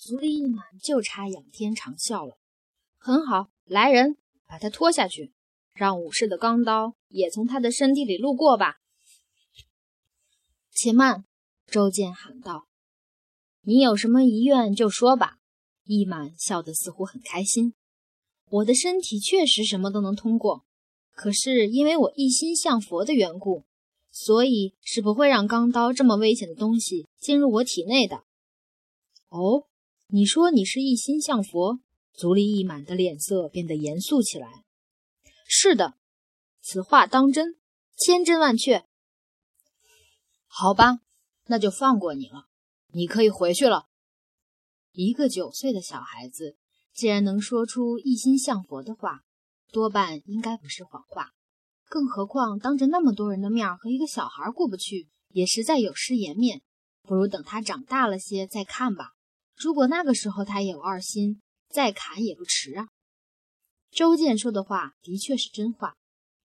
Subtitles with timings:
[0.00, 2.38] 足力一满就差仰天长啸了。
[2.96, 5.34] 很好，来人，把他拖下去，
[5.74, 8.78] 让武士的钢刀也从他的身体里路过吧。
[10.72, 11.26] 且慢，
[11.66, 12.66] 周健喊道
[13.60, 15.36] ：“你有什么遗愿就说吧。”
[15.84, 17.74] 义满笑得似乎很开心。
[18.46, 20.64] 我的身体确实什么都能通过，
[21.12, 23.64] 可是因为我一心向佛的缘故，
[24.10, 28.24] 所以是不会让钢刀这么危险的东西进入我体内的。
[29.28, 29.66] 哦。
[30.12, 31.78] 你说你是一心向佛，
[32.12, 34.64] 足利义满的脸色变得严肃起来。
[35.46, 35.94] 是的，
[36.60, 37.56] 此话当真，
[37.96, 38.84] 千真万确。
[40.46, 40.98] 好吧，
[41.46, 42.46] 那就放过你了，
[42.88, 43.86] 你可以回去了。
[44.90, 46.56] 一个九岁的小孩子
[46.92, 49.20] 既然能说出一心向佛的话，
[49.70, 51.30] 多半应该不是谎话。
[51.88, 56.62] 更何况当着那么多人的面和一个小孩过不去，也实在有失颜面。
[57.02, 59.12] 不如等他长大了些再看吧。
[59.62, 62.88] 如果那个时候他也有二心，再砍也不迟啊。
[63.90, 65.96] 周健说的话的确是真话。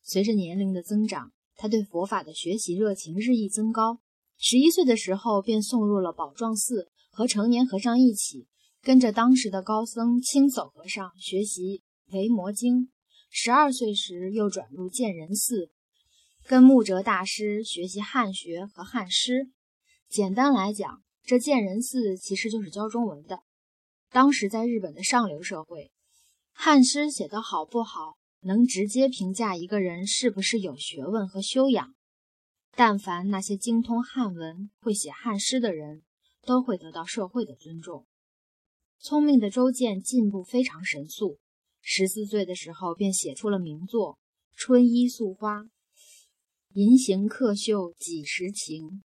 [0.02, 3.98] 随着年龄的增长，他对佛法的学习热情日益增高。
[4.38, 8.46] 十一岁的时候便送入了宝幢寺，和成年和尚一起
[8.80, 12.92] 跟着当时的高僧青叟和尚学习维摩经。
[13.28, 15.70] 十二岁时又转入建仁寺，
[16.46, 19.50] 跟木哲大师学习汉学和汉诗。
[20.08, 21.02] 简单来讲。
[21.24, 23.42] 这建仁寺其实就是教中文的。
[24.10, 25.92] 当时在日本的上流社会，
[26.52, 31.94] 汉诗写得好不好，能直接评价一个人是不是有学问和修养。
[32.72, 36.02] 但凡那些精通汉文、会写汉诗的人，
[36.42, 38.06] 都会得到社会的尊重。
[38.98, 41.38] 聪明的周建进步非常神速，
[41.80, 44.14] 十四岁的时候便写出了名作
[44.54, 45.60] 《春衣素花》
[46.74, 49.02] ：“银行客袖几时晴？”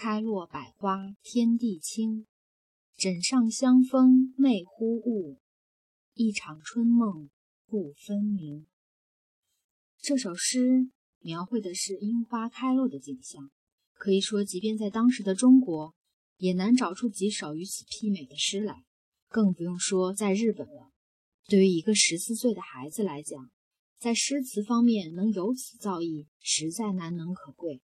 [0.00, 2.28] 开落百花天地清，
[2.96, 5.40] 枕上香风媚忽悟，
[6.14, 7.28] 一场春梦
[7.66, 8.68] 不分明。
[10.00, 10.88] 这首诗
[11.18, 13.50] 描绘的是樱花开落的景象，
[13.94, 15.96] 可以说，即便在当时的中国，
[16.36, 18.84] 也难找出几首与此媲美的诗来，
[19.28, 20.92] 更不用说在日本了。
[21.48, 23.50] 对于一个十四岁的孩子来讲，
[23.98, 27.82] 在诗词方面能有此造诣，实在难能可贵。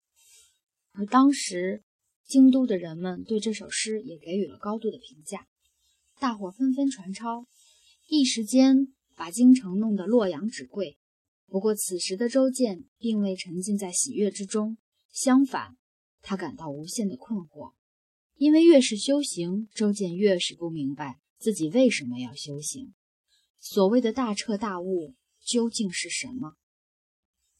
[0.93, 1.85] 而当时，
[2.28, 5.49] 京都的人们对这首诗也给予了高度的评价，
[6.21, 7.47] 大伙纷纷传抄，
[8.06, 10.99] 一时间把京城弄得洛阳纸贵。
[11.47, 14.77] 不过此时的周建并未沉浸在喜悦之中，
[15.11, 15.78] 相反，
[16.21, 17.72] 他感到无限的困惑，
[18.34, 22.93] 因为越是修行，周建越是不明白自己为什么要修行。
[23.59, 26.56] 所谓的大彻大悟究竟是什么？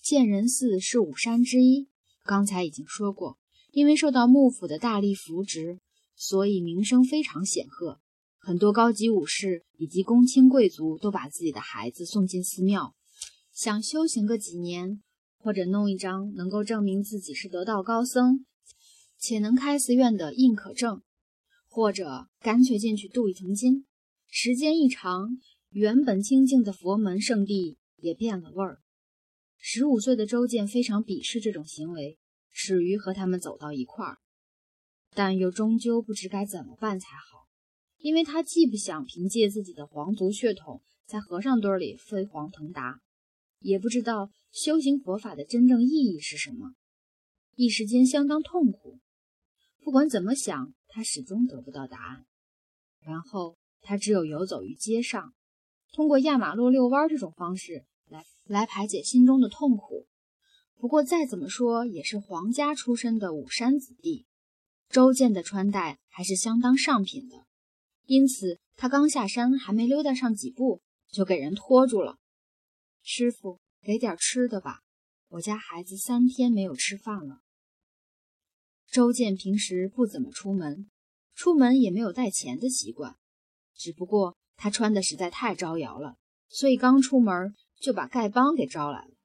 [0.03, 1.89] 建仁寺是五山之一，
[2.23, 3.39] 刚才已经说过。
[3.79, 5.79] 因为受到幕府的大力扶植，
[6.17, 8.01] 所以名声非常显赫。
[8.39, 12.97] 很多高级武士以及公卿贵族都把自己的孩子送进寺庙，
[13.53, 15.01] 想修行个几年，
[15.37, 18.45] 或者弄一张能够证明自己是得道高僧
[19.17, 21.01] 且能开寺院的印可证，
[21.69, 23.87] 或者干脆进去镀一层金。
[24.27, 25.39] 时间一长，
[25.71, 28.81] 原本清静的佛门圣地也变了味儿。
[29.57, 32.19] 十五岁的周建非常鄙视这种行为。
[32.61, 34.19] 始于和他们走到一块儿，
[35.15, 37.47] 但又终究不知该怎么办才好，
[37.99, 42.99] 因为他既不想凭借自己的皇族血统在和尚堆里飞黄腾达，
[43.61, 46.73] 也不知道修行佛法的真正意义是什么，
[47.55, 48.99] 一时间相当痛苦。
[49.85, 52.27] 不管怎么想，他始终得不到答案。
[53.01, 55.33] 然后他只有游走于街上，
[55.93, 60.09] 通过压马路、遛弯这种方式来来排解心中的痛苦。
[60.79, 64.27] 不过再怎么说也是皇家出身的武山子弟，
[64.89, 67.47] 周建的穿戴还是相当上品的，
[68.05, 70.81] 因此他刚下山还没溜达上几步，
[71.11, 72.19] 就给人拖住了。
[73.03, 74.83] 师傅，给点吃的吧，
[75.31, 77.41] 我家孩子三天没有吃饭了。
[78.89, 80.89] 周建平时不怎么出门，
[81.35, 83.17] 出门也没有带钱的习惯，
[83.75, 86.15] 只不过他穿的实在太招摇了，
[86.49, 89.18] 所以刚出门就把丐帮给招来了。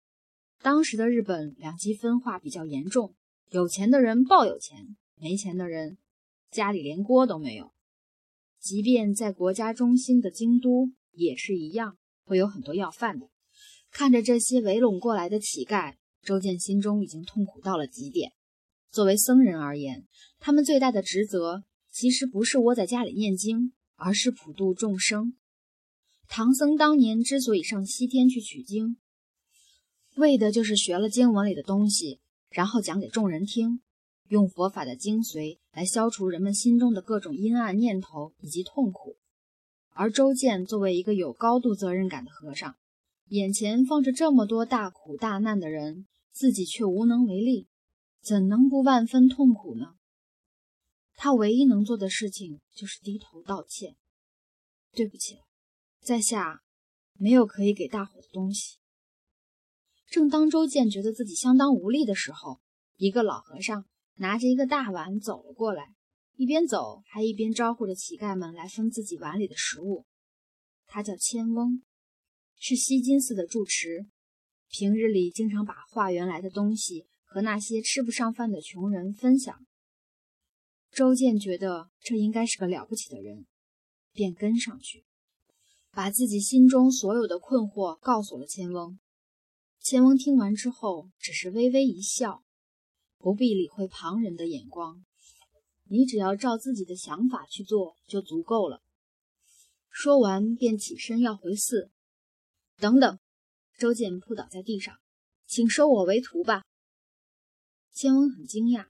[0.63, 3.13] 当时的日本两极分化比较严重，
[3.49, 5.97] 有钱的人抱有钱，没钱的人
[6.49, 7.73] 家里连锅都没有。
[8.61, 13.27] 即便在国家中心的京都也是一样，会有很多要饭的。
[13.91, 18.31] 看着这些围拢过来的乞丐，周建心中已经痛苦到了极点。
[18.89, 20.07] 作为僧人而言，
[20.39, 25.35] 他们最大的职责其实不是窝在家里念经，而是普度众生。
[26.29, 28.95] 唐僧当年之所以上西天去取经，
[30.15, 32.19] 为的就是学了经文里的东西，
[32.49, 33.81] 然后讲给众人听。
[34.29, 39.17] 用佛法的精髓来消除人们心中的各种阴暗念头以及痛苦。
[39.91, 42.75] 而周建作为一个有高度责任感的和尚，
[43.27, 47.67] 眼前放着这么多大苦大难的人，自己却无能为力，
[48.21, 49.95] 怎能不万分痛苦呢？
[51.15, 53.95] 他唯一能做的事情就是低头道歉
[54.93, 55.41] ：“对不起，
[56.01, 56.63] 在下
[57.19, 58.77] 没有可以给大伙的东西。”
[60.13, 62.59] 正当周建觉得自己相当无力的时候，
[62.97, 63.87] 一个老和尚
[64.17, 65.95] 拿着一个大碗走了过来。
[66.35, 70.05] 一边走，还一边招呼着乞丐们来分自己碗里的食物。
[70.85, 71.81] 他叫千翁，
[72.59, 74.05] 是西金寺的住持，
[74.69, 79.65] 平日里经常把化缘来的东西和那些吃不上饭的穷人分享。
[80.91, 83.47] 周建觉得这应该是个了不起的人，
[84.11, 85.05] 便跟上去，
[85.91, 88.99] 把自己心中所有的困惑告诉了千翁。
[89.83, 92.41] 千翁听完之后，只是微微一笑，
[93.17, 95.03] 不必理会旁人的眼光。
[95.89, 98.81] 你只要照自己的想法去做就足够了。
[99.89, 101.91] 说完，便起身要回寺。
[102.77, 103.19] 等等，
[103.77, 104.95] 周建扑倒在地上，
[105.45, 106.63] 请收我为徒吧。
[107.91, 108.87] 千翁很惊讶，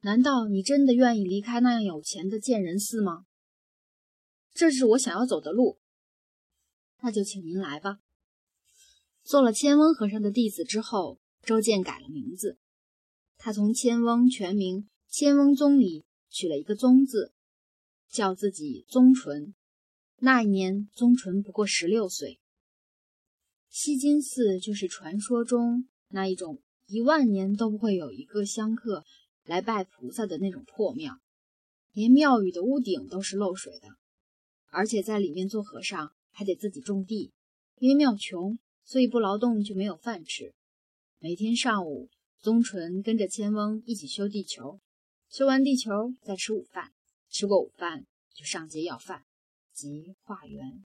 [0.00, 3.26] 难道你真的愿意离开那样有钱的建仁寺吗？
[4.52, 5.78] 这是我想要走的路。
[7.02, 8.00] 那就请您来吧。
[9.24, 12.58] 做了千翁和尚的弟子之后，周建改了名字，
[13.36, 14.88] 他从千翁全名。
[15.08, 17.34] 千翁宗里取了一个“宗”字，
[18.08, 19.54] 叫自己宗纯。
[20.16, 22.40] 那一年，宗纯不过十六岁。
[23.68, 29.04] 西金寺就是传说中那一种一万年都不会有一个香客
[29.44, 31.18] 来拜菩萨的那种破庙，
[31.92, 33.88] 连庙宇的屋顶都是漏水的，
[34.70, 37.32] 而且在里面做和尚还得自己种地，
[37.76, 38.58] 因为庙穷，
[38.92, 40.52] 所以不劳动就没有饭吃。
[41.18, 42.10] 每天上午，
[42.40, 44.80] 宗纯跟着千翁一起修地球。
[45.30, 46.92] 修完地球，再吃午饭。
[47.30, 48.04] 吃过午饭，
[48.34, 49.24] 就上街要饭，
[49.72, 50.84] 即化缘。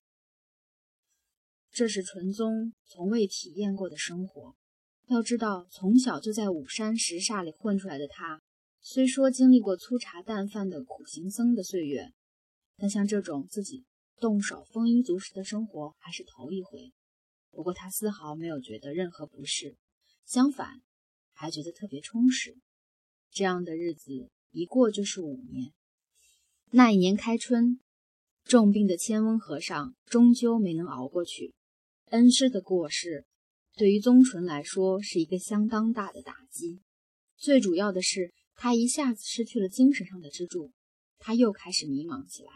[1.70, 4.56] 这是纯宗从未体验过的生活。
[5.08, 8.42] 要知道，从小就在五山石刹里混出来的他，
[8.80, 12.14] 虽说经历过粗茶淡饭的苦行僧的岁月，
[12.78, 13.84] 但像这种自己
[14.18, 16.94] 动手丰衣足食的生活还是头一回。
[17.58, 19.78] 不过他丝毫没有觉得任何不适，
[20.28, 20.84] 相反，
[21.34, 22.56] 还觉得特别充实。
[23.32, 24.30] 这样的日子。
[24.52, 25.74] 一过就是五年。
[26.70, 27.80] 那一年开春，
[28.44, 31.56] 重病的千翁和尚终究没能熬过去。
[32.12, 33.26] 恩师的过世，
[33.76, 36.82] 对于宗纯来说是一个相当大的打击。
[37.38, 40.72] 最主要的是，他一下子失去了精神上的支柱，
[41.18, 42.52] 他又开始迷茫起来。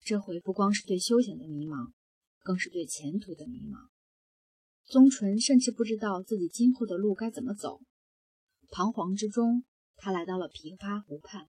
[0.00, 1.92] 这回不光是对休闲的迷茫，
[2.40, 3.91] 更是对前途的迷茫。
[4.92, 7.80] 宗纯甚至不知道自己今后的路该怎么走，
[8.68, 9.64] 彷徨之中。
[9.96, 11.48] 他来到了琵琶湖畔，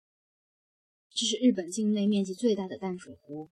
[1.09, 3.49] 这是日本境内面积最大的淡水湖。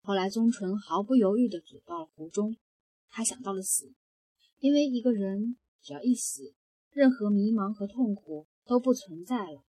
[0.00, 2.56] 后来，宗纯毫不犹豫地走到了湖中。
[3.10, 3.92] 他想到了死，
[4.58, 6.54] 因为一个人只要一死，
[6.90, 9.66] 任何迷茫和痛苦都不存在了。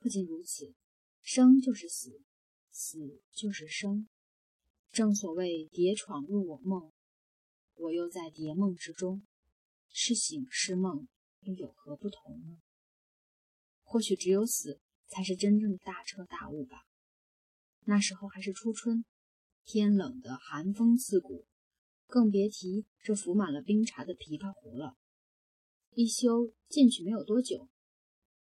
[0.00, 0.74] 不仅如此，
[1.22, 2.22] 生就是死，
[2.72, 4.08] 死就是生。
[4.90, 6.90] 正所谓“蝶闯入我梦”，
[7.76, 9.22] 我又在蝶梦之中，
[9.90, 11.06] 是醒是梦，
[11.40, 12.58] 又有何不同呢？
[13.82, 16.84] 或许只有死才是真正的大彻大悟吧。
[17.84, 19.04] 那时候还是初春，
[19.64, 21.46] 天冷的寒风刺骨，
[22.06, 24.96] 更别提这浮满了冰碴的琵琶湖了。
[25.90, 27.68] 一休进去没有多久，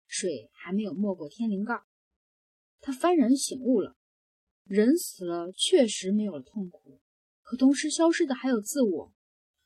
[0.05, 1.81] 水还没有没过天灵盖，
[2.79, 3.97] 他幡然醒悟了：
[4.65, 6.99] 人死了确实没有了痛苦，
[7.55, 9.13] 同时消失的还有自我，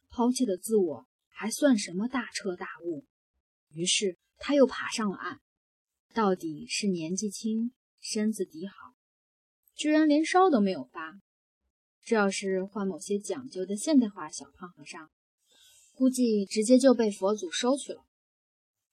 [0.09, 3.05] 抛弃的自我还算什么大彻大悟？
[3.71, 5.39] 于是他又爬上了岸。
[6.13, 8.95] 到底是年纪轻，身子底好，
[9.75, 11.19] 居然连烧都没有发。
[12.03, 15.11] 这要是换某些讲究的现代化小胖和尚，
[15.93, 18.03] 估计直接就被佛祖收去了。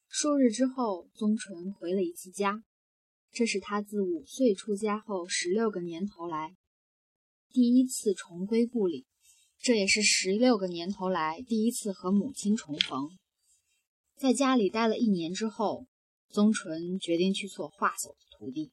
[0.08, 2.62] 数日之后，宗纯回了一次家，
[3.30, 6.54] 这是他自五岁出家后十六个年头来
[7.54, 9.06] 第一次重归故里，
[9.60, 13.08] 这也是十六个年头来第一次和母亲重逢。
[14.16, 15.86] 在家里待了一年之后。
[16.30, 18.72] 宗纯决定去做画叟的徒弟。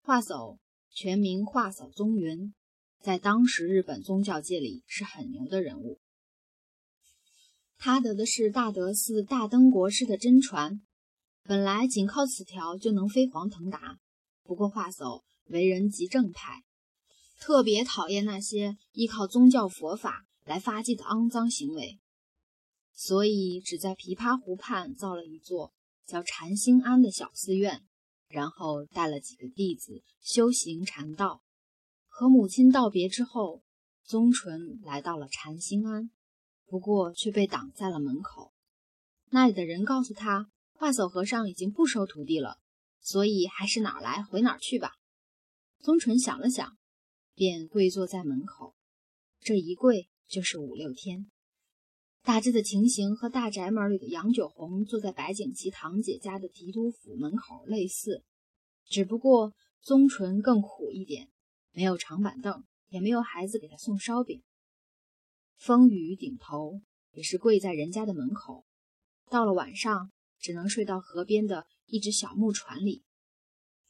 [0.00, 0.58] 画叟
[0.90, 2.52] 全名画叟宗云，
[3.00, 6.00] 在当时日本宗教界里是很牛的人物。
[7.78, 10.82] 他得的是大德寺大灯国师的真传，
[11.44, 14.00] 本来仅靠此条就能飞黄腾达。
[14.42, 16.64] 不过画叟为人极正派，
[17.44, 21.98] 特别讨厌那些依靠宗教佛法来发迹的肮脏行为，
[22.94, 25.72] 所以只在琵琶湖畔造了一座。
[26.04, 27.82] 叫禅心庵的小寺院，
[28.28, 31.42] 然后带了几个弟子修行禅道。
[32.06, 33.62] 和母亲道别之后，
[34.04, 36.10] 宗纯来到了禅心庵，
[36.66, 38.52] 不过却被挡在了门口。
[39.30, 42.58] 那里的人告诉他，化叟和尚已经不收徒弟了，
[43.00, 44.92] 所以还是哪儿来回哪儿去吧。
[45.80, 46.76] 宗纯想了想，
[47.34, 48.74] 便跪坐在门口。
[49.40, 51.26] 这一跪就是五六天。
[52.22, 58.22] 大致的情形和大宅门里的杨九红坐在白景琦堂姐家的提督府门口类似，
[58.84, 61.28] 只不过宗纯更苦一点，
[61.72, 64.40] 没有长板凳，也没有孩子给他送烧饼。
[65.56, 68.64] 风雨顶头，也是跪在人家的门口。
[69.28, 73.02] 到了晚上，只能睡到河边的一只小木船里。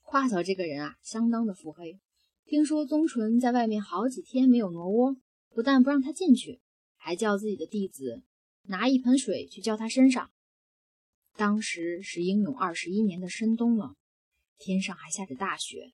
[0.00, 2.00] 华嫂这个人啊，相当的腹黑。
[2.44, 5.16] 听说宗纯在外面好几天没有挪窝，
[5.50, 6.60] 不但不让他进去。
[7.04, 8.22] 还叫自己的弟子
[8.62, 10.30] 拿一盆水去浇他身上。
[11.34, 13.96] 当时是英勇二十一年的深冬了，
[14.56, 15.92] 天上还下着大雪，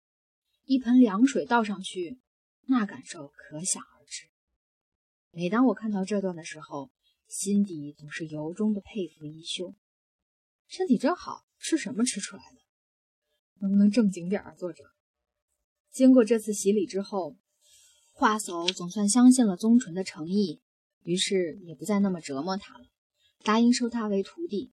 [0.65, 2.19] 一盆凉水倒上去，
[2.67, 4.29] 那感受可想而知。
[5.31, 6.91] 每当我看到这段的时候，
[7.27, 9.75] 心底总是由衷的佩服一休，
[10.67, 12.59] 身体真好，吃什么吃出来的？
[13.61, 14.85] 能不能正经点儿，作者？
[15.91, 17.37] 经过这次洗礼之后，
[18.13, 20.61] 华嫂总算相信了宗纯的诚意。
[21.05, 22.85] 于是也不再那么折磨他了，
[23.43, 24.73] 答应收他为徒弟。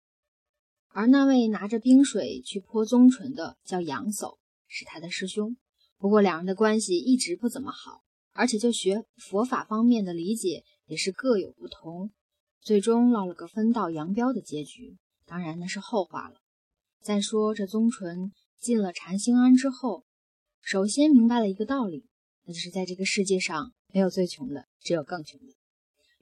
[0.88, 5.56] 而那位拿着冰水去泼宗纯的叫杨叟，是他的师兄。
[5.98, 8.02] 不过两人的关系一直不怎么好，
[8.32, 12.10] 而且就学佛法方面的理解也是各有不同，
[12.60, 14.96] 最终落了个分道扬镳的结局。
[15.26, 16.36] 当然那是后话了。
[17.02, 20.04] 再说这宗纯进了禅心庵之后，
[20.62, 22.06] 首先明白了一个道理，
[22.44, 25.46] 那就是在这个世界上没有最穷的，只有更穷的。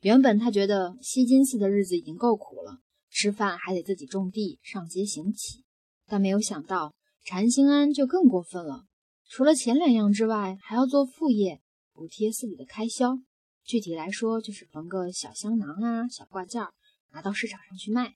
[0.01, 2.81] 原本他觉得西金寺的日子已经够苦了，
[3.11, 5.63] 吃饭还得自己种地、上街行乞，
[6.07, 8.87] 但没有想到禅心庵就更过分了。
[9.29, 11.61] 除了前两样之外，还要做副业
[11.93, 13.19] 补贴寺里的开销。
[13.63, 16.65] 具体来说，就是缝个小香囊啊、小挂件，
[17.13, 18.15] 拿到市场上去卖。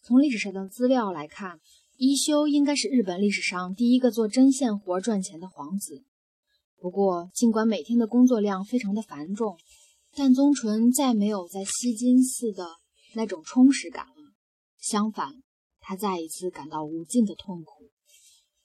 [0.00, 1.58] 从历史上的资料来看，
[2.04, 6.02] 一休应该是日本历史上第一个做针线活赚钱的皇子。
[6.80, 9.56] 不过，尽管每天的工作量非常的繁重。
[10.12, 12.66] 但宗纯再没有在西金寺的
[13.14, 14.34] 那种充实感了，
[14.80, 15.44] 相反，
[15.78, 17.90] 他再一次感到无尽的痛苦，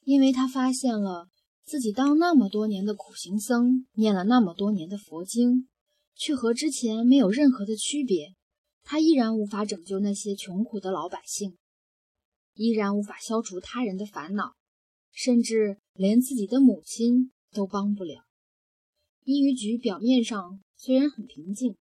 [0.02, 1.28] 因为他发现了
[1.64, 5.68] 自己当那么多年的苦行僧，念了那么多年的佛经，
[6.16, 8.34] 却和之前没有任何的区别。
[8.82, 11.56] 他依然无法拯救那些穷苦的老百姓，
[12.58, 14.54] 依然无法消除他人的烦恼，
[15.12, 18.24] 甚至连自己的母亲都帮不了。
[19.24, 20.60] 伊予举表面上。
[20.80, 21.76] 虽然很平静，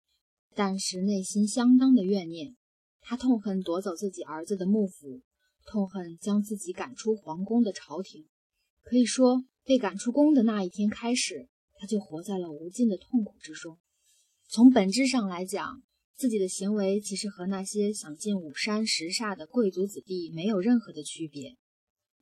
[0.54, 2.54] 但是内心相当的怨念。
[3.00, 5.20] 他痛恨夺走自己儿子的幕府，
[5.66, 8.28] 痛恨将自己赶出皇宫的朝廷。
[8.84, 13.78] 可以说，被赶出宫的那一天开始，他就活在了无尽的痛苦之中。
[14.46, 15.82] 从本质上来讲，
[16.16, 21.56] 自己的行为其实和那些想进五山十煞的贵族子弟没有任何的区别，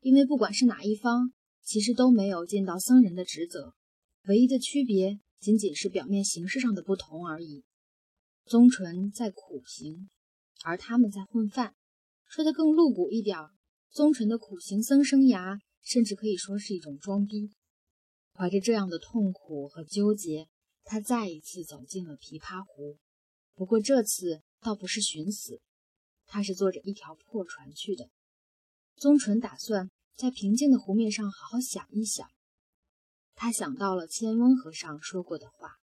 [0.00, 1.32] 因为不管是哪一方，
[1.62, 3.74] 其实都没有尽到僧人的职责。
[4.26, 5.20] 唯一的区别。
[5.42, 7.64] 仅仅是表面形式上的不同而已。
[8.44, 10.08] 宗纯在苦行，
[10.62, 11.74] 而他们在混饭。
[12.28, 13.36] 说的更露骨一点，
[13.90, 17.50] 宗纯的苦行僧生涯，甚至可以说是一种装逼。
[18.32, 20.46] 怀着这样的痛苦和纠结，
[20.84, 22.98] 他再一次走进了琵琶湖。
[23.62, 25.60] 不过这次倒不是寻死，
[26.26, 28.10] 他是坐着一条破船去的。
[28.96, 32.28] 宗纯打算在平静的湖面上好好想一想。
[33.36, 35.76] 他想到了千温和尚说过的话：“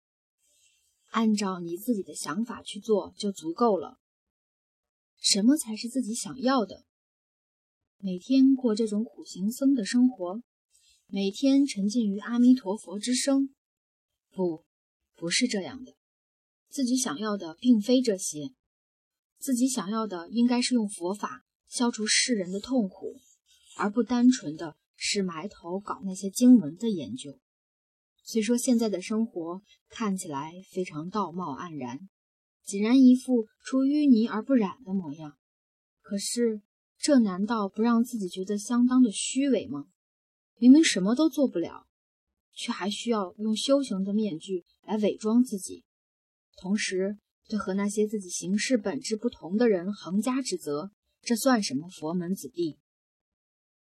[1.08, 3.98] 按照你自己的想法去做就足够了。
[5.18, 6.84] 什么才是自己想要的？
[7.96, 10.42] 每天过这种苦行僧的生活，
[11.06, 13.54] 每天沉浸于阿弥陀佛之声？
[14.28, 14.66] 不，
[15.14, 15.94] 不是这样的。
[16.70, 18.54] 自己想要的并非这些，
[19.38, 23.20] 自己想要的应该是用佛法消除世人的痛苦，
[23.76, 27.38] 而不单纯的。”是埋头搞那些经文的研究。
[28.22, 32.10] 虽说现在的生活看起来非常道貌岸然，
[32.66, 35.38] 井然一副出淤泥而不染的模样，
[36.02, 36.60] 可是
[36.98, 39.86] 这难道不让自己觉得相当的虚伪吗？
[40.58, 41.86] 明明什么都做不了，
[42.52, 45.82] 却还需要用修行的面具来伪装自己，
[46.60, 47.16] 同时
[47.48, 50.90] 对和那些自己行事本质不同的人横加指责，
[51.22, 52.78] 这算什么佛门子弟？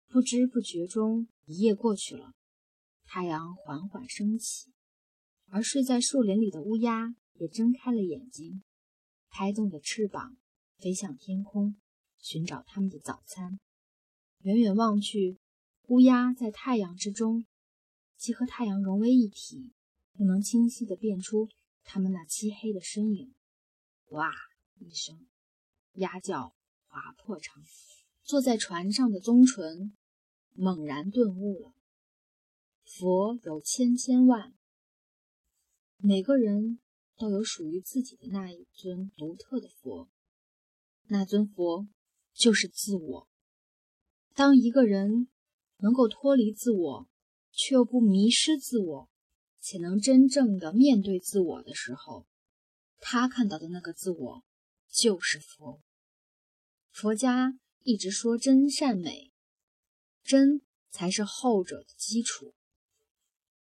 [0.09, 2.33] 不知不觉中，一夜过去了。
[3.05, 4.73] 太阳缓缓升起，
[5.47, 8.65] 而睡在树林里的乌鸦也睁开了眼睛，
[9.29, 10.37] 拍动着翅膀
[10.79, 11.77] 飞向天空，
[12.19, 13.61] 寻找他们的早餐。
[14.41, 15.39] 远远望去，
[15.87, 17.47] 乌鸦在太阳之中，
[18.17, 19.71] 既和太阳融为一体，
[20.19, 21.49] 又能清晰地辨出
[21.87, 23.35] 他们那漆黑的身影。
[24.11, 24.31] 哇！
[24.79, 25.27] 一声，
[25.95, 27.65] 鸭叫划破长
[28.23, 29.97] 坐在船上的宗纯
[30.53, 31.73] 猛然顿悟了：
[32.85, 34.55] 佛有千千万，
[35.97, 36.79] 每个人
[37.17, 40.11] 都有属于自己的那一尊独特的佛。
[41.05, 41.89] 那尊佛
[42.35, 43.29] 就是自我。
[44.35, 45.29] 当一个人
[45.79, 47.09] 能够脱离自我，
[47.51, 49.09] 却又不迷失自我，
[49.69, 52.25] 且能真正的面对自我的时候，
[53.01, 54.45] 他看到的那个自我
[54.89, 55.81] 就是佛。
[56.93, 59.33] 佛家一直说真善美，
[60.23, 60.61] 真
[60.93, 62.55] 才是后者的基础。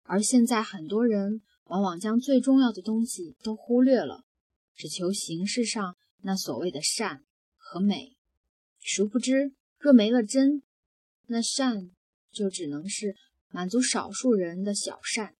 [0.04, 4.24] 而现在很多人往往将最重要的东西都忽略了，
[4.76, 7.24] 只求形式上那所谓的善。
[7.56, 8.16] 和美，
[8.78, 10.62] 殊不知，若没了真，
[11.26, 11.90] 那善
[12.30, 13.16] 就只能是
[13.48, 15.34] 满足少数人的小善，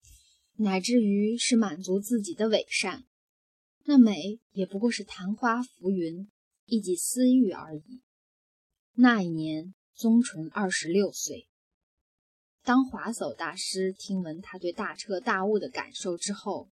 [0.61, 3.05] 乃至于是满足自己的伪善。
[3.85, 6.29] 那美也不过是昙花浮云，
[6.67, 8.03] 一己私欲而已。
[8.95, 11.49] 那一年，宗纯二十六岁。
[12.65, 16.69] 当华叟大师听闻他对大彻大悟的感受之后，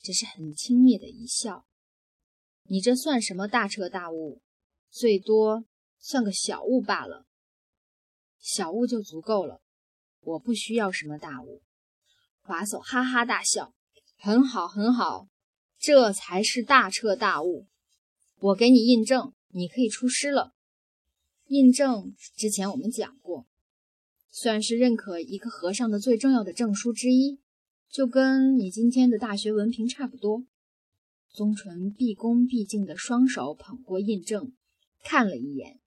[0.00, 1.66] 只是很轻蔑的一笑
[2.64, 4.40] ：“你这算什么大彻大悟？”
[4.90, 5.66] 最多
[5.98, 7.26] 算个小悟罢了，
[8.38, 9.60] 小悟就足够了。
[10.20, 11.62] 我不需要什么大悟。
[12.46, 13.74] 华叟哈哈大笑
[14.16, 15.28] ：“很好，很好，
[15.80, 17.66] 这才是大彻大悟。
[18.38, 20.54] 我给你印证，你可以出师了。
[21.48, 23.46] 印证之前我们讲过，
[24.30, 27.40] 算是认可一个和尚的最重要的证书之一，
[27.90, 30.44] 就跟你今天的大学文凭差不多。”
[31.34, 34.52] 宗纯毕恭毕敬的双手捧过印证。
[35.02, 35.80] 看了一眼，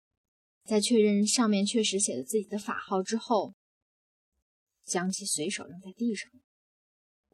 [0.65, 3.55] 在确认上面确实写了自己的法号之后，
[4.85, 6.29] 将其随手扔在地上。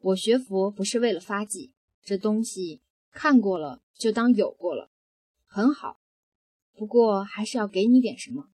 [0.00, 1.72] 我学佛不是为了发迹，
[2.02, 4.90] 这东西看过了就当有过了，
[5.46, 6.00] 很好。
[6.72, 8.50] 不过还是要给你点什么。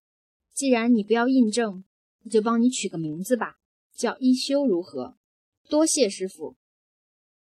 [0.53, 1.83] 既然你不要印证，
[2.21, 3.57] 那就帮你取个名字吧，
[3.93, 5.17] 叫一休如何？
[5.67, 6.55] 多谢师傅。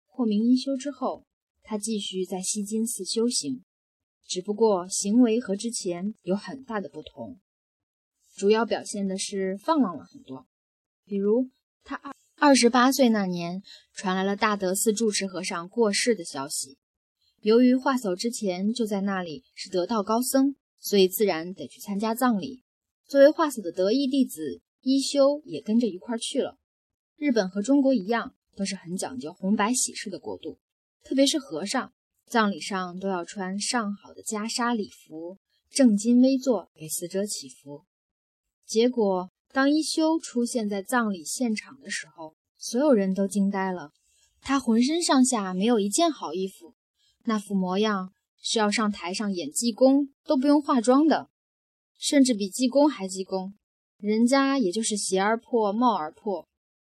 [0.07, 1.27] 获名一休之后，
[1.63, 3.65] 他继续在西金寺修行。
[4.25, 7.39] 只不过行为和之前有很大的不同，
[8.35, 10.47] 主要表现的是放浪了很多。
[11.05, 11.51] 比如，
[11.83, 12.12] 他二
[12.45, 13.63] 二十八岁那年，
[13.95, 16.77] 传来了大德寺住持和尚过世的消息。
[17.41, 22.65] 由于化叟之前就在那里是得道高僧，所以自然得去参加葬礼。
[23.07, 26.59] 作为化叟的得意弟子，一休也跟着一块去了。
[27.17, 30.59] 日本和中国一样，都是很讲究红白喜事的国度，
[31.05, 31.93] 特别是和尚。
[32.27, 35.39] 葬礼上都要穿上好的袈裟礼服，
[35.71, 37.85] 正襟危坐给死者祈福。
[38.67, 43.93] 结果，当一休出现在葬礼现场的时候，所有人都惊呆了。
[44.41, 46.75] 他浑身上下没有一件好衣服，
[47.25, 51.29] 那副模样是要上台上演济公都不用化妆的，
[51.99, 53.55] 甚至比济公还济公。
[53.99, 56.49] 人家也就是鞋儿破、帽儿破，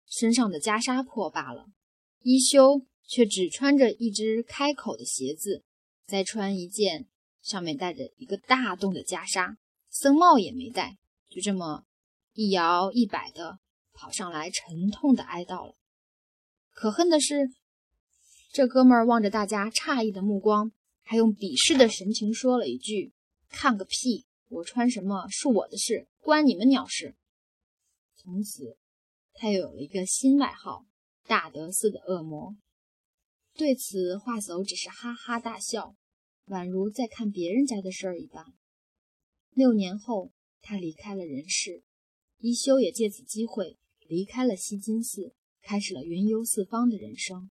[0.07, 1.67] 身上的袈裟破罢了。
[2.21, 2.85] 一休。
[3.07, 5.63] 却只穿着一只开口的鞋子，
[6.07, 7.05] 再穿一件
[7.39, 9.57] 上面带着一个大洞的袈裟，
[9.91, 10.97] 僧帽也没戴，
[11.29, 11.83] 就这么
[12.35, 13.59] 一摇一摆的
[13.93, 15.75] 跑上来，沉痛的哀悼了。
[16.73, 17.49] 可恨的是，
[18.51, 23.13] 这哥们儿望着大家诧异的目光，还用鄙视的神情说了一句
[23.49, 24.25] ：“看个屁！
[24.49, 27.15] 我穿什么是我的事，关你们鸟事。”
[28.17, 28.77] 从此，
[29.33, 30.85] 他又有了一个新外号——
[31.25, 32.57] 大德寺的恶魔。
[33.53, 35.95] 对此，华叟只是哈哈大笑，
[36.47, 38.53] 宛如在看别人家的事儿一般。
[39.51, 41.81] 六年后，他离开了人世，
[42.39, 47.49] 一休也借此机会离开了西金寺，开始了云游四方的人生。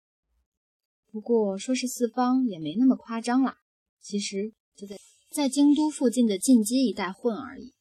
[1.11, 3.59] 不过，说是四方也没那么夸张啦，
[4.01, 4.97] 其实就在
[5.31, 7.75] 在京都附近的晋畿一带混而已。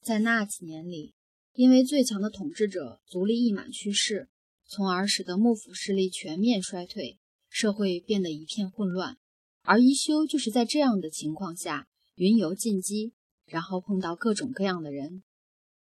[0.00, 1.14] 在那几年里，
[1.54, 4.28] 因为最强的统治者足利义满去世，
[4.66, 7.18] 从而使得幕府势力全面衰退。
[7.50, 9.16] 社会变得一片混乱，
[9.62, 13.14] 而一休就是在这样的情况下云游进击，
[13.46, 15.22] 然后碰到各种各样的人，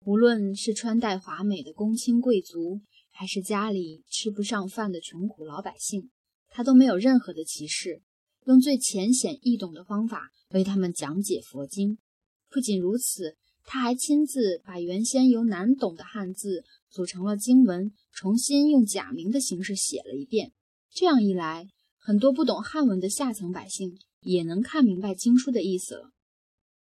[0.04, 2.80] 无论是穿戴华美的公卿贵族，
[3.10, 6.10] 还是家里吃不上饭的穷苦老百姓，
[6.48, 8.00] 他都没有任何的歧视，
[8.46, 11.98] 用最浅显易懂的方法为他们讲解佛经。
[12.48, 20.52] 不仅如此，他还亲自把原先由难懂的汉字组成了经文，重新用假名的形式写了一遍。
[20.90, 21.66] 这样一来，
[21.98, 26.12] 很多不懂汉文的下层百姓也能看明白经书的意思了。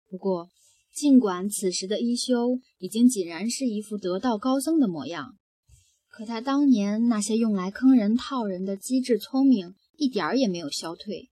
[0.07, 0.49] 不过，
[0.93, 5.37] 尽管此时的一休已经井然是一副得道高僧的模样，
[6.07, 11.29] 可他当年那些用来坑人套人的机智聪明一点儿也没有消退。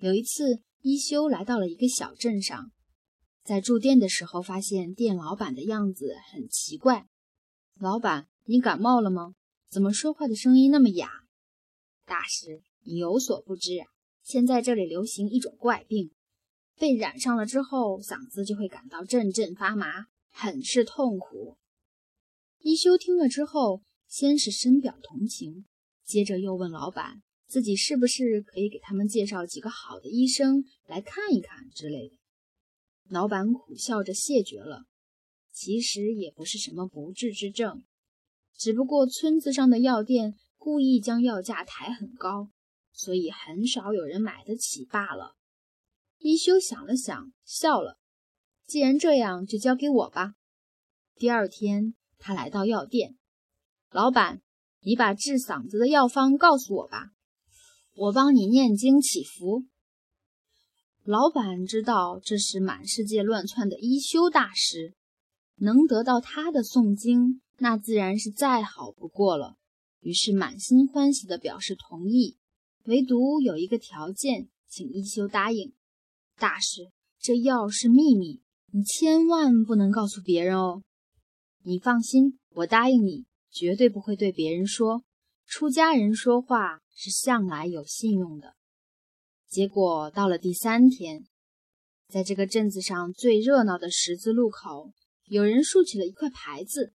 [0.00, 2.70] 有一次，一休来到了一个小镇上，
[3.44, 7.06] 在住店的时候，发现店老板的样子很奇怪。
[7.78, 9.34] 老板，你感冒了吗？
[9.70, 11.10] 怎么说话的声音那么哑？
[12.06, 13.72] 大师，你有所不知，
[14.22, 16.10] 现在这里流行一种怪病。
[16.78, 21.56] 被染上了之后，嗓子就会感到阵阵发麻，很是痛苦。
[22.60, 25.66] 一休听了之后，先是深表同情，
[26.04, 32.16] 接着又问老板，自己是不是可以给他们介绍几个好的医生来看一看之类的。
[33.08, 34.84] 老板苦笑着谢绝了。
[35.52, 37.84] 其实也不是什么不治之症，
[38.56, 42.48] 只不过村子上的药店故意将药价抬很高，
[42.92, 45.36] 所以很少有人买得起罢了。
[46.26, 47.98] 一休想了想，笑了。
[48.66, 50.32] 既然这样，就交给我吧。
[51.16, 53.18] 第二天，他来到药店，
[53.90, 54.40] 老板，
[54.80, 57.10] 你把治嗓子的药方告诉我吧，
[57.94, 59.64] 我帮你念经祈福。
[61.02, 64.94] 老板知道这是满世界乱窜的一休大师，
[65.56, 69.58] 能得到他的诵经，那自然是再好不过了。
[70.00, 72.38] 于是满心欢喜地表示同意，
[72.84, 75.74] 唯独有一个条件，请一休答应。
[76.36, 78.42] 大师，这药是秘密，
[78.72, 80.82] 你千万不能告诉别人哦。
[81.62, 85.04] 你放心，我答应你，绝对不会对别人说。
[85.46, 88.54] 出家人说话是向来有信用的。
[89.48, 91.24] 结果到了第三天，
[92.08, 94.90] 在这个镇子上最热闹的十字路口，
[95.26, 96.92] 有人竖起了一块牌子，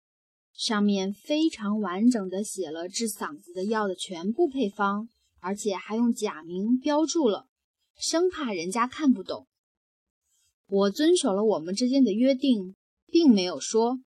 [0.54, 7.48] 上面非常完整的写了治嗓子的药的全部配方，而且还用假名标注了。
[7.98, 9.48] 生怕人家看不懂，
[10.68, 12.76] 我遵守了我们之间的约定，
[13.08, 14.00] 并没有说，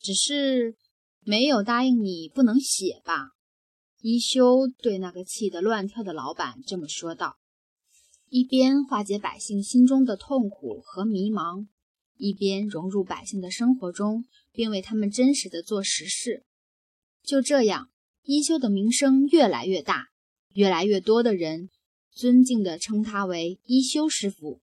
[0.00, 0.76] 只是
[1.20, 3.28] 没有答应你不能写吧。
[4.00, 7.36] 一休对那个气得乱跳的老板这么说道，
[8.28, 11.66] 一边化解百姓心中的痛苦和迷茫，
[12.16, 16.44] 一边融入百姓的生活中，并为他们真实的做实事。
[17.22, 17.90] 就这样，
[18.22, 20.08] 一休的名声越来越大，
[20.54, 21.68] 越来越多的人。
[22.12, 24.60] 尊敬地称他为一休师傅，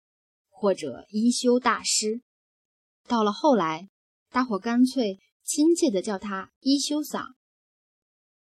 [0.48, 2.22] 或者一休大师。
[3.09, 3.88] 到了后来，
[4.30, 7.35] 大伙干脆亲切地叫他一休嗓。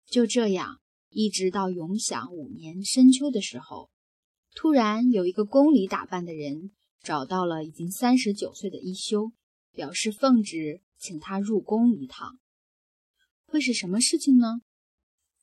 [0.06, 3.90] 就这样，一直到永享五年深秋的时候，
[4.54, 9.32] 突然有一个宫里打扮的人找到了已经三十九岁的一休，
[9.72, 12.38] 表示奉旨请他入宫一趟。
[13.44, 14.62] 会是什么事情呢？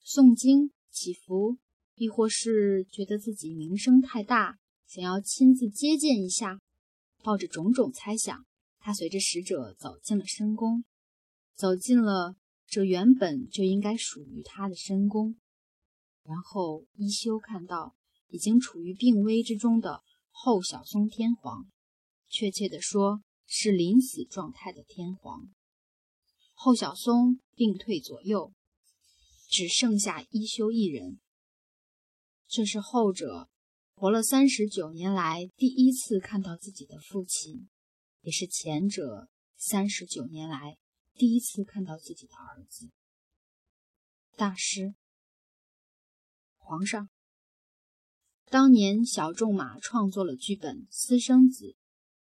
[0.03, 1.57] 诵经祈福。
[2.01, 6.59] 亦或是觉得自己名声太大，想要亲自接见一下，
[7.21, 8.43] 抱着种种猜想，
[8.79, 10.83] 他随着使者走进了深宫，
[11.53, 12.33] 走进了
[12.65, 15.35] 这原本就应该属于他的深宫。
[16.23, 17.93] 然后一休看到
[18.29, 21.67] 已经处于病危之中的后小松天皇，
[22.27, 25.51] 确切的说是临死状态的天皇。
[26.53, 28.51] 后小松病退左右，
[29.47, 31.19] 只剩下一休一人。
[32.51, 33.49] 这是后者
[33.93, 37.69] 活了三十九年来第一次看到自己的父亲，
[38.19, 40.77] 也是前者三十九年来
[41.13, 42.89] 第一次看到自己的儿子。
[44.35, 44.93] 大师，
[46.57, 47.09] 皇上，
[48.47, 51.65] 当年小仲马创作了剧本《私生子》，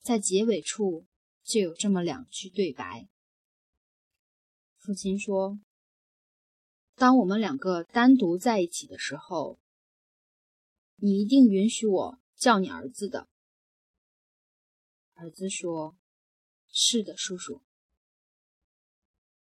[0.01, 1.05] 在结尾处
[1.43, 3.09] 就有这么两句对白。
[4.77, 5.59] 父亲说
[6.95, 9.59] ：“当我们两个单独在一起的时候。”
[11.05, 13.27] 你一定允许我叫你儿子的。
[15.15, 15.97] 儿子说
[16.71, 17.61] ：“是的，叔叔。”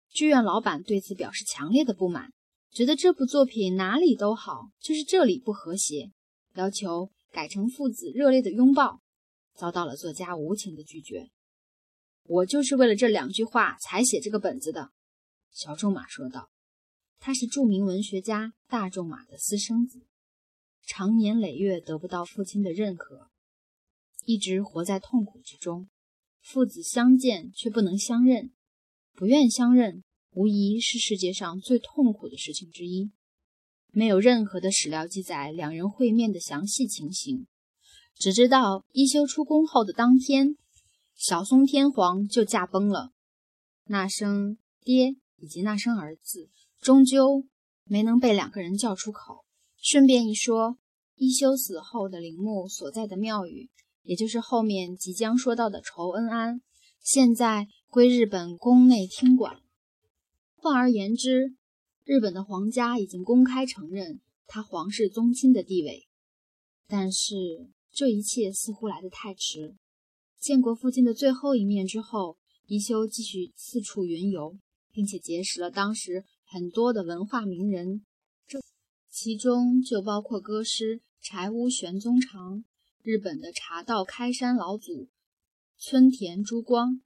[0.10, 2.34] 剧院老板对此表示强烈的不满，
[2.72, 6.12] 觉得这部作品哪里都好，就是这里不和谐，
[6.56, 9.00] 要求改成父子热烈的拥抱，
[9.54, 11.30] 遭到了作家无情的拒绝。
[12.24, 14.90] 我就是为了这两句话才写这个本子的，
[15.52, 16.50] 小仲马说道。
[17.20, 20.08] 他是著名文学家大仲马的私生子。
[20.94, 23.30] 长年累月得不到父亲的认可，
[24.26, 25.88] 一直活在痛苦之中。
[26.42, 28.52] 父子相见却不能相认，
[29.14, 33.10] 不愿相认，无疑是世界上最痛苦的事情之一。
[33.94, 37.48] 没有任何的史料记载两人会面的详细情形，
[38.16, 40.58] 只知道一休出宫后的当天，
[41.16, 43.14] 小松天皇就驾崩了。
[43.86, 46.50] 那声爹以及那声儿子，
[46.82, 47.46] 终究
[47.86, 49.46] 没能被两个人叫出口。
[49.84, 50.78] 顺便一说，
[51.22, 53.70] 一休死后的陵墓所在的庙宇，
[54.02, 56.64] 也就是后面即将说到的仇恩庵，
[57.00, 59.62] 现在归日本宫内厅管。
[60.56, 61.54] 换而言之，
[62.04, 66.08] 日本的皇家已经公开承认他皇室宗亲的地位。
[66.88, 69.76] 但是这一切似乎来得太迟。
[70.40, 74.58] 建国父亲的最后一面之后，宜修继续四处云游，
[74.92, 78.04] 并且结识了当时很多的文化名人，
[78.48, 78.60] 这
[79.12, 82.66] 其中就包括歌师柴屋玄宗长、
[83.02, 85.10] 日本的茶道开山老祖
[85.78, 87.02] 村田珠光、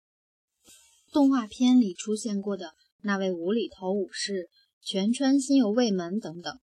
[1.11, 4.49] 动画片里出现过的那位无厘头武士
[4.81, 6.59] 全川新右卫门等等。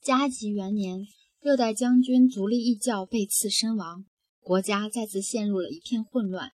[0.00, 1.06] 嘉吉元年。
[1.44, 4.04] 六代将军足利义教被刺身亡，
[4.38, 6.52] 国家再次陷入了一片混乱。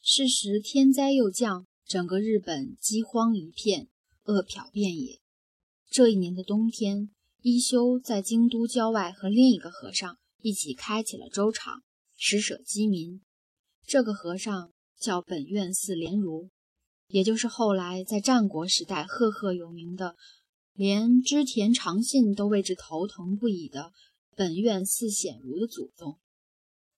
[0.00, 3.88] 是时天灾又降，整个日本饥荒一片，
[4.24, 5.20] 饿殍遍野。
[5.90, 7.10] 这一年的冬天，
[7.48, 11.84] 一休在京都郊外和另一个和尚一起开启了粥厂，
[12.16, 13.20] 施舍饥民。
[13.84, 16.50] 这个和尚叫本愿寺莲如，
[17.06, 20.16] 也就是后来在战国时代赫赫有名的。
[20.72, 23.92] 连织田长信都为之头疼不已的
[24.34, 26.18] 本愿寺显如的祖宗。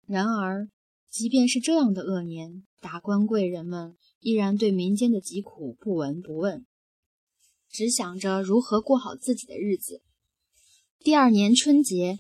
[0.06, 0.70] 然而，
[1.12, 6.66] 即便是这样的恶年，达官贵人们依然对民间的疾苦不闻不问，
[7.70, 10.04] 只想着如何过好自己的日子。
[11.00, 12.20] 第二年春节，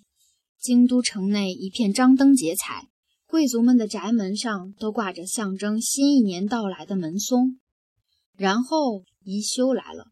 [0.60, 2.88] 京都城内一片张灯结彩，
[3.26, 7.60] 贵族们的宅门上都挂着象征新一年到来的门松。
[8.38, 10.08] 然后，宜修来了。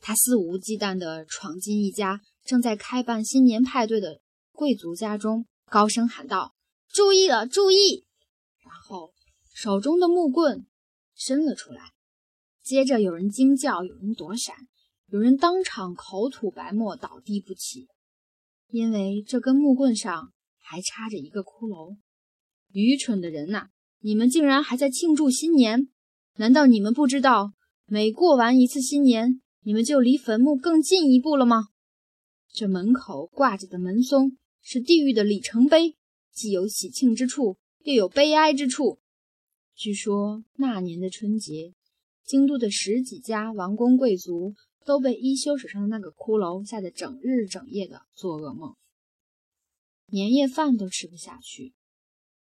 [0.00, 4.20] 他肆无忌惮地闯进一家正在开办新年派对的
[4.52, 6.54] 贵族家中，高声喊道
[6.92, 8.04] ：“注意了，注意！”
[8.62, 9.12] 然后
[9.54, 10.66] 手中的木棍
[11.14, 11.92] 伸了出来。
[12.62, 14.54] 接着有人惊叫，有人躲闪，
[15.06, 17.88] 有人当场口吐白沫，倒地不起，
[18.70, 21.96] 因为这根木棍上还插着一个骷髅。
[22.70, 23.68] 愚蠢的人呐！
[24.00, 25.88] 你们竟然还在庆祝新年？
[26.36, 27.52] 难道你们不知道，
[27.86, 29.40] 每过完一次新年？
[29.62, 31.68] 你们就离坟墓更近一步了吗？
[32.52, 35.96] 这门口挂着的门松是地狱的里程碑，
[36.32, 38.98] 既有喜庆之处，又有悲哀之处。
[39.74, 41.72] 据说那年的春节，
[42.24, 44.54] 京都的十几家王公贵族
[44.88, 48.74] 都被一休手上的那个骷髅吓得整日整夜的做噩梦，
[50.06, 51.74] 年夜饭都吃不下去。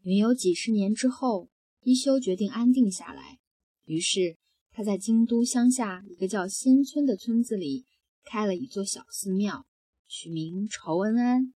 [0.03, 1.49] 云游几十年之后，
[1.81, 3.39] 一休决定安定下来，
[3.83, 4.37] 于是。
[4.73, 7.85] 他在京都乡下一个叫新村的村子里
[8.23, 9.65] 开了一座小寺庙，
[10.07, 11.53] 取名仇恩安。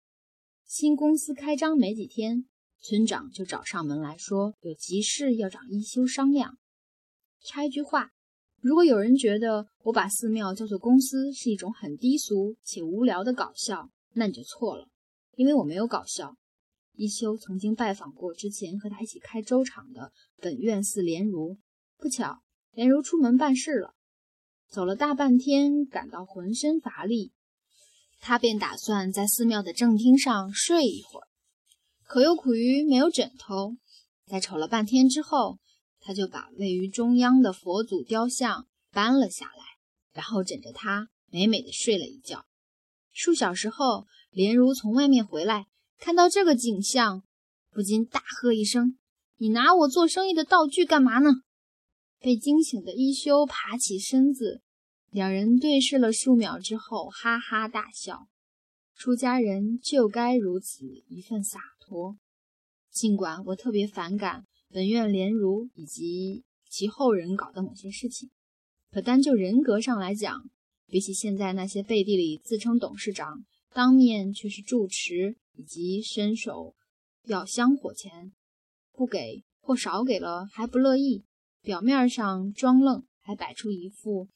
[0.67, 2.47] 新公司开张没几天，
[2.81, 6.59] 村长就找上门来说有急事要找一休商量。
[7.41, 8.11] 插一句话，
[8.65, 14.89] 如果有人觉得我把寺庙叫做公司是一种很低俗且无聊的搞笑，那你就错了，
[15.37, 16.35] 因为我没有搞笑。
[16.95, 21.59] 一休曾经拜访过之前和他一起开粥厂的本院寺莲如，
[21.99, 22.41] 不巧。
[22.73, 23.93] 莲如出门办事了，
[24.71, 27.33] 走了大半天，感到浑身乏力，
[28.19, 31.29] 他便打算在寺庙的正厅上睡一会儿，
[32.07, 33.77] 可又苦于没有枕头。
[34.25, 35.59] 在瞅了半天之后，
[36.05, 39.65] 他就把位于中央的佛祖雕像搬了下来，
[40.13, 42.45] 然后枕着它美美的睡了一觉。
[43.11, 45.67] 数小时后，莲如从外面回来，
[45.99, 47.23] 看到这个景象，
[47.71, 48.99] 不禁大喝一声
[49.39, 51.31] ：“你拿我做生意的道具干嘛呢？”
[52.21, 54.61] 被惊醒的一休爬起身子，
[55.11, 58.29] 两人对视了数秒之后，哈哈大笑。
[58.95, 62.19] 出家人就该如此一份洒脱。
[62.91, 68.29] 尽管我特别反感本院莲如以及其后人搞的某些事情，
[68.91, 70.51] 可单就人格上来讲，
[70.89, 76.75] 比起现在那些背地里自称董事长，当面却是住持以及伸手
[77.27, 78.33] 要香火钱，
[78.93, 81.25] 不给或少给了还不乐意。
[81.63, 84.27] 表面上装愣，还摆出一副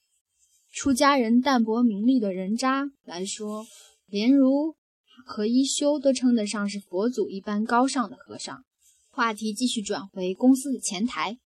[0.71, 3.65] 出家人淡泊名利的人渣来说，
[4.05, 4.77] 莲如
[5.25, 8.63] 和一休都称得上是佛祖一般高尚的和尚。
[9.19, 11.37] 话题继续转回公司的前台，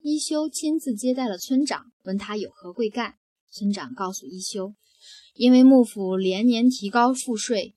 [0.00, 3.14] 一休亲自接待了村长，问他有何贵干。
[3.52, 4.74] 村长告诉一休，
[5.34, 7.76] 因为幕府连年提高赋税，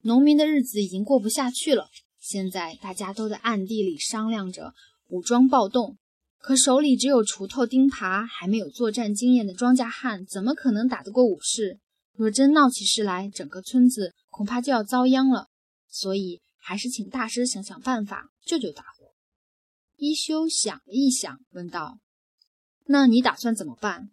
[0.00, 1.86] 农民的日子已经过不下去了。
[2.18, 4.74] 现在大家都在暗地里商量着
[5.06, 5.96] 武装暴动。
[6.40, 11.78] 可手里只有锄头钉耙，还没有作战经验的庄稼汉，怎么可能打得过武士？
[12.16, 15.46] 若真闹起事来，整个村子恐怕就要遭殃了。
[15.88, 19.12] 所以，还是请大师想想办法，救救大伙。
[19.96, 21.98] 一休想了一想，问道
[22.88, 24.10] ：“那你打算怎么办？”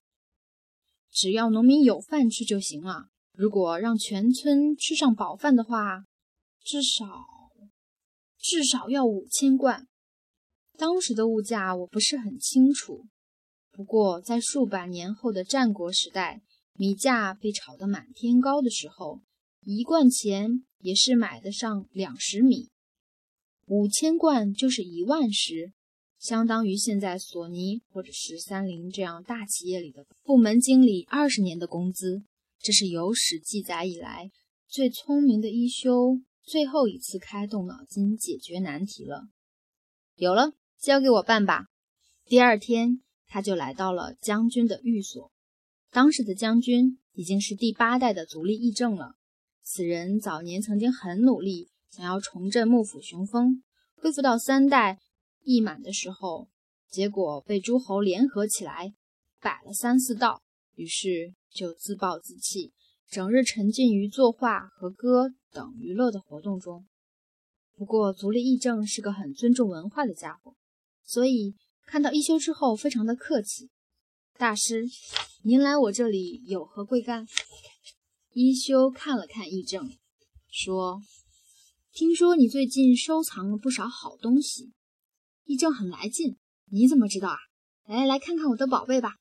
[1.10, 3.06] 只要农民有饭吃就行了。
[3.32, 6.04] 如果让全村吃上饱饭的话，
[6.62, 7.06] 至少
[8.38, 9.88] 至少要五千贯。
[10.78, 13.06] 当时的物价我不是很清楚，
[13.72, 16.42] 不过在数百年后的战国时代，
[16.74, 19.22] 米价被炒得满天高的时候，
[19.64, 22.70] 一贯钱也是买得上两石米，
[23.68, 25.74] 五千贯就是一万石，
[26.20, 32.24] 相当于现在索尼或者是三菱这样大企业里的部门经理二十年的工资。
[32.60, 34.32] 这是有史记载以来
[34.68, 39.28] 最聪明的一休最后一次开动脑筋解决难题了。
[40.16, 40.54] 有了。
[40.82, 41.68] 交给我办吧。
[42.26, 45.32] 第二天，他就来到了将军的寓所。
[45.92, 49.14] 当时的将军已经是第八代的足利义政了。
[49.74, 53.64] 此人早年曾经很努力，想要重振幕府雄风，
[53.96, 55.00] 恢复到三代
[55.46, 56.50] 一满的时候，
[56.90, 58.94] 结果被诸侯联合起来
[59.40, 60.42] 摆了三四道，
[60.76, 62.74] 于是就自暴自弃，
[63.10, 66.86] 整日沉浸于作画和歌等娱乐的活动中。
[67.78, 70.54] 不过，足利义政是个很尊重文化的家伙。
[71.06, 71.56] 所以
[71.86, 73.70] 看到一休之后，非常的客气。
[74.38, 74.84] 大师，
[75.44, 77.26] 您来我这里有何贵干？
[78.34, 79.90] 一休看了看义正，
[80.50, 81.02] 说
[81.92, 84.72] ：“听说你最近收藏了不少好东西。”
[85.44, 86.38] 义正很来劲，
[86.70, 87.38] 你怎么知道啊？
[87.86, 89.18] 来，来看看我的宝贝吧。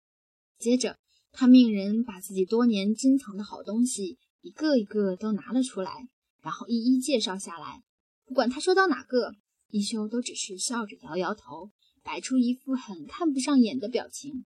[0.59, 0.97] 接着，
[1.33, 6.07] 他命人把自己多年珍藏的好东西一个一个都拿了出来，
[6.41, 7.83] 然后一一介绍下来。
[8.25, 9.35] 不管他说到哪个，
[9.71, 11.71] 一休都只是笑着摇摇头。
[12.03, 14.47] 摆出一副很看不上眼的表情，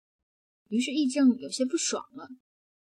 [0.68, 2.28] 于是义正有些不爽了。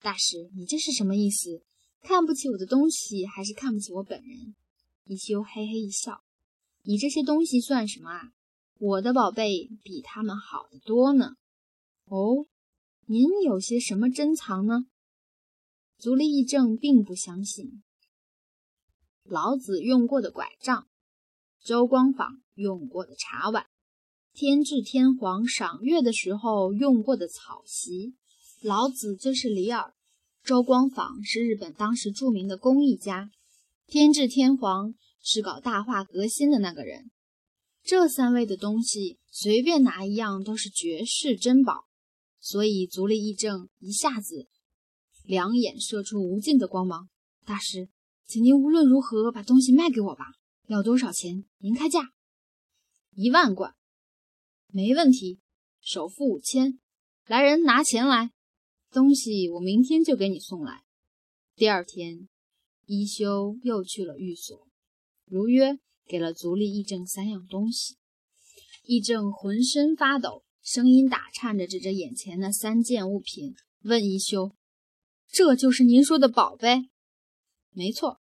[0.02, 1.62] 大师，你这是什么意思？
[2.02, 4.56] 看不起我的东西，还是看不起我本人？
[5.04, 6.24] 一休嘿嘿一笑
[6.82, 8.32] ：“你这些东西算什么啊？
[8.78, 11.36] 我的宝贝比他们好得多呢。”
[12.06, 12.46] 哦，
[13.06, 14.86] 您有些什么珍藏呢？
[15.98, 17.84] 足利义正并不相信。
[19.22, 20.88] 老子用过的拐杖，
[21.62, 23.66] 周光坊用过的茶碗。
[24.32, 28.16] 天智天皇赏月的时候用过的草席，
[28.62, 29.92] 老子就是李耳，
[30.44, 33.28] 周光坊是日本当时著名的工艺家，
[33.88, 37.10] 天智天皇是搞大化革新的那个人。
[37.82, 41.86] 这三位的东西随便拿一样都是绝世珍宝，
[42.38, 44.46] 所以足利义政一下子
[45.24, 47.08] 两眼射出无尽的光芒。
[47.44, 47.88] 大师，
[48.26, 50.26] 请您无论如何把东西卖给我吧，
[50.68, 51.44] 要多少钱？
[51.58, 52.12] 您开价，
[53.16, 53.74] 一万贯。
[54.68, 55.40] 没问题，
[55.80, 56.78] 首付五千。
[57.26, 58.30] 来人，拿钱来！
[58.92, 60.84] 东西我明天就给你送来。
[61.56, 62.28] 第二天，
[62.86, 64.68] 一休又去了寓所，
[65.24, 67.96] 如约给了足利义正三样东西。
[68.84, 74.54] 义正浑身发抖，声音打颤着指着眼前那三件物品，问一休
[75.28, 76.90] ：“这就是您说的宝贝
[77.72, 78.20] ？”“没错。”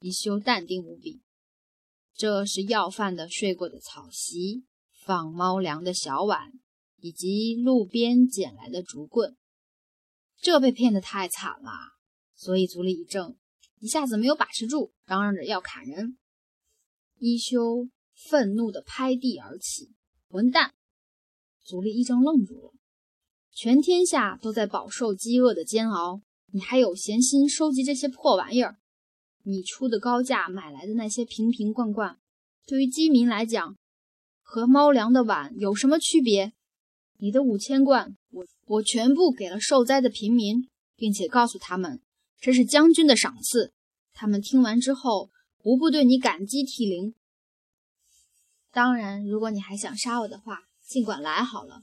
[0.00, 1.22] 一休淡定无比。
[2.14, 4.64] “这是要饭的睡过的草席。”
[5.04, 6.52] 放猫粮的小碗，
[7.00, 9.36] 以及路边捡来的竹棍，
[10.42, 11.70] 这被骗得太惨了。
[12.34, 13.36] 所以足利义正
[13.78, 16.18] 一下子没有把持住，嚷嚷着要砍人。
[17.18, 19.92] 一休愤怒地拍地而起
[20.28, 20.74] ：“混蛋！”
[21.64, 22.72] 足利义正愣住了。
[23.52, 26.20] 全天下都在饱受饥饿的煎熬，
[26.52, 28.78] 你还有闲心收集这些破玩意儿？
[29.44, 32.18] 你出的高价买来的那些瓶瓶罐罐，
[32.66, 33.76] 对于饥民来讲。
[34.40, 36.52] 和猫粮的碗有什么区别？
[37.16, 38.16] 你的五千贯，
[38.72, 42.00] 我全部给了受灾的平民，并且告诉他们
[42.40, 43.74] 这是将军的赏赐。
[44.14, 45.28] 他们听完之后，
[45.62, 47.14] 无不对你感激涕零。
[48.70, 51.82] 当然，如果你还想杀我的话，尽管来好了。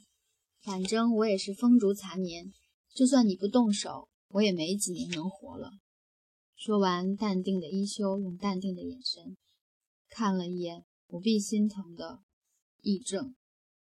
[0.64, 2.52] 反正我也是风烛残年，
[2.96, 5.74] 就算你不动手，我也没几年能活了。
[6.56, 9.38] 说完，淡定的一休用淡定的眼神
[10.10, 12.22] 看了一眼不必心疼的。
[12.82, 13.36] 议政，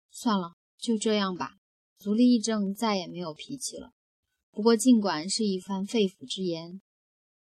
[0.09, 1.57] 算了，就这样吧。
[1.97, 3.91] 足利义政再也没有脾气了。
[4.51, 6.81] 不过，尽管是一番肺腑之言，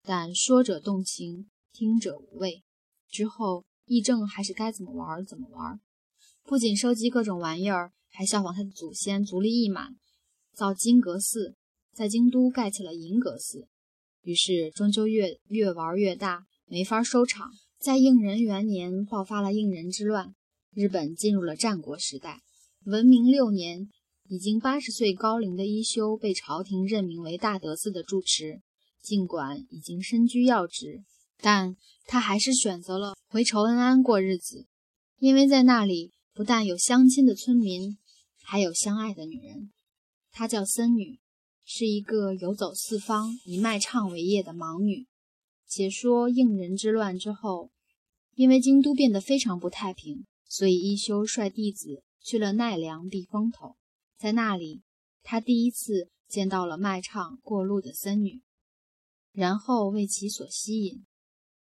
[0.03, 2.63] 但说者动情，听者无味。
[3.09, 5.79] 之后，义政还是该怎么玩怎么玩，
[6.43, 9.97] 不仅收集各种玩意儿，还效仿他的祖先足利义满，
[10.53, 11.55] 造金阁寺，
[11.93, 13.67] 在京都盖起了银阁寺。
[14.21, 17.49] 于是，终究越越玩越大，没法收场。
[17.79, 20.35] 在应仁元年，爆发了应仁之乱。
[20.73, 22.41] 日本进入了战国时代。
[22.85, 23.89] 文明六年，
[24.29, 28.61] 已经八十岁高龄的一休被朝廷任命为大德寺的住持。
[29.01, 31.03] 尽管已经身居要职，
[31.41, 31.75] 但
[32.05, 34.67] 他还是选择了回仇恩安过日子，
[35.17, 37.97] 因为在那里不但有相亲的村民，
[38.43, 39.71] 还有相爱的女人。
[40.31, 41.19] 她叫森女，
[41.65, 45.07] 是一个游走四方、以卖唱为业的盲女。
[45.67, 47.71] 且说应仁之乱之后，
[48.35, 50.27] 因为京都变得非常不太平。
[50.47, 53.75] 所以一休率弟子去了奈良避风头，
[54.19, 54.81] 在那里，
[55.23, 58.41] 他第一次见到了卖唱过路的僧女，
[59.31, 61.05] 然后为其所吸引。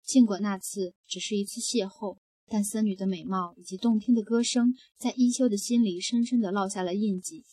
[0.04, 7.44] 尽管那次只是一次邂逅，但僧女的美貌以及动听的歌声在一休的心里深深地烙下了印记。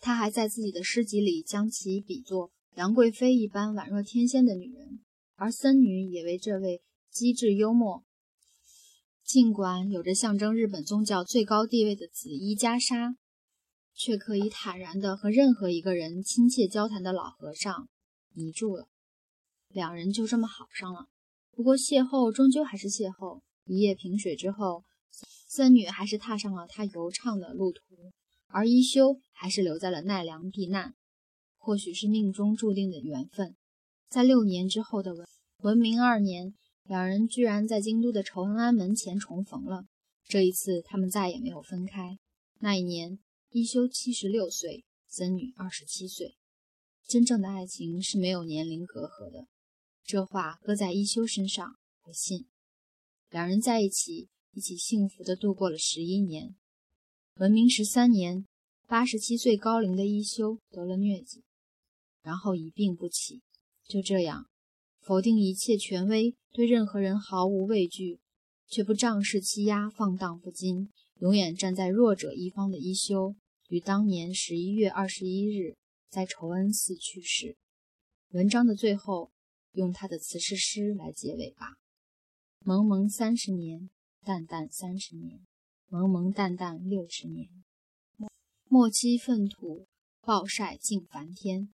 [0.00, 5.00] 他还在自己的诗集里将其比作杨贵妃一般宛若天仙的女人，
[5.34, 8.02] 而僧女也为这位机智幽默。
[9.22, 13.16] 尽管有着象征日本宗教最高地位的紫衣袈裟，
[13.94, 17.88] 却可以坦然地和任何一个人亲切交谈的老和尚
[18.32, 18.88] 迷住了。
[19.68, 21.06] 两人就这么好上了。
[21.50, 23.40] 不过邂逅终究还是邂逅。
[23.66, 24.84] 一夜萍水之后，
[25.48, 27.80] 僧女还是踏上了她游唱的路途，
[28.48, 30.94] 而一休还是留在了奈良避难。
[31.56, 33.56] 或许是命中注定的缘分，
[34.08, 35.26] 在六年之后的文
[35.62, 36.54] 文明二年。
[36.86, 39.86] 两人居然在京都的仇恩安门前重逢了。
[40.26, 42.18] 这一次，他们再也没有分开。
[42.58, 43.18] 那一年，
[43.56, 46.34] 一休七十六岁，僧女二十七岁。
[47.06, 49.46] 真正的爱情是没有年龄隔阂的，
[50.02, 51.76] 这话搁在一休身上，
[52.06, 52.48] 我信。
[53.30, 56.56] 两人在一起，一起幸福地度过了十一年。
[57.36, 58.44] 文明十三年，
[58.88, 61.44] 八十七岁高龄的一休得了疟疾，
[62.22, 63.40] 然后一病不起。
[63.86, 64.48] 就这样。
[64.98, 68.18] 否定一切权威，对任何人毫无畏惧，
[68.66, 70.88] 却不仗势欺压、放荡不羁，
[71.20, 73.36] 永远站在弱者一方的一休，
[73.68, 75.76] 于当年十一月二十一日
[76.08, 77.56] 在仇恩寺去世。
[78.30, 79.32] 文章的最后，
[79.72, 81.76] 用他的辞世诗来结尾吧：
[82.60, 83.88] 蒙蒙三十年，
[84.22, 85.40] 淡淡三十年，
[85.88, 87.48] 蒙蒙淡淡六十年。
[88.68, 89.86] 莫欺粪土，
[90.20, 91.72] 暴晒尽梵天，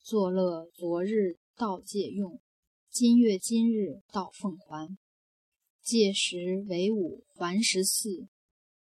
[0.00, 2.40] 作乐昨日道借用。
[2.88, 4.96] 今月今日到奉还，
[5.82, 8.26] 届时为五还十四。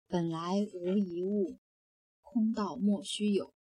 [0.08, 1.60] 本来无一物，
[2.32, 3.54] 空道莫须有。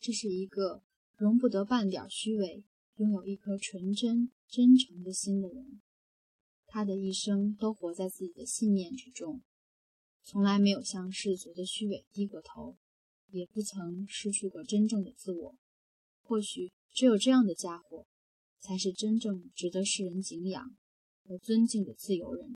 [0.00, 0.82] 这是一个
[1.16, 2.64] 容不得半点虚伪，
[2.96, 5.80] 拥有一颗纯真真诚的心的人。
[6.66, 9.42] 他的一生都活在自己的信念之中，
[10.24, 12.76] 从来没有向世俗的虚伪低过头，
[13.30, 15.56] 也不曾失去过真正的自我。
[16.22, 18.06] 或许只有这样的家伙。
[18.64, 20.76] 才是真正值得世人敬仰
[21.24, 22.46] 和尊敬的自由人。